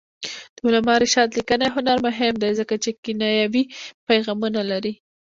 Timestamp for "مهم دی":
2.05-2.51